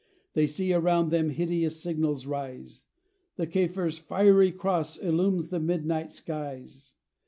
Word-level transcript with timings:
They 0.33 0.47
see 0.47 0.73
around 0.73 1.09
them 1.11 1.29
hideous 1.29 1.79
signals 1.79 2.25
rise, 2.25 2.85
The 3.35 3.45
Kafir's 3.45 3.99
Fiery 3.99 4.51
Cross 4.51 4.97
illumes 4.97 5.49
the 5.49 5.59
midnight 5.59 6.09
skies. 6.09 6.95